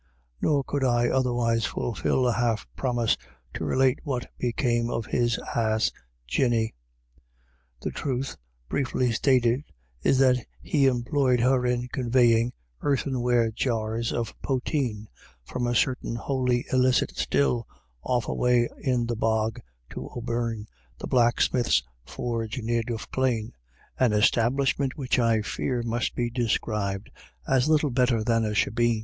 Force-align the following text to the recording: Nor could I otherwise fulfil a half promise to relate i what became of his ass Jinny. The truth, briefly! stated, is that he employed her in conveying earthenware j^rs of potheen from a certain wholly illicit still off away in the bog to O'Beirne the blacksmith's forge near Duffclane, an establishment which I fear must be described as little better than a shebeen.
Nor 0.41 0.63
could 0.63 0.83
I 0.83 1.09
otherwise 1.09 1.65
fulfil 1.67 2.27
a 2.27 2.33
half 2.33 2.65
promise 2.75 3.15
to 3.53 3.63
relate 3.65 3.99
i 3.99 4.01
what 4.03 4.31
became 4.39 4.89
of 4.89 5.05
his 5.05 5.37
ass 5.55 5.91
Jinny. 6.25 6.73
The 7.83 7.91
truth, 7.91 8.35
briefly! 8.67 9.11
stated, 9.11 9.63
is 10.01 10.17
that 10.17 10.37
he 10.59 10.87
employed 10.87 11.39
her 11.41 11.67
in 11.67 11.87
conveying 11.87 12.51
earthenware 12.81 13.51
j^rs 13.51 14.11
of 14.11 14.33
potheen 14.41 15.05
from 15.45 15.67
a 15.67 15.75
certain 15.75 16.15
wholly 16.15 16.65
illicit 16.73 17.15
still 17.15 17.67
off 18.01 18.27
away 18.27 18.69
in 18.79 19.05
the 19.05 19.15
bog 19.15 19.59
to 19.91 20.09
O'Beirne 20.15 20.65
the 20.97 21.05
blacksmith's 21.05 21.83
forge 22.07 22.59
near 22.59 22.81
Duffclane, 22.81 23.51
an 23.99 24.13
establishment 24.13 24.97
which 24.97 25.19
I 25.19 25.43
fear 25.43 25.83
must 25.83 26.15
be 26.15 26.31
described 26.31 27.11
as 27.47 27.69
little 27.69 27.91
better 27.91 28.23
than 28.23 28.43
a 28.45 28.55
shebeen. 28.55 28.99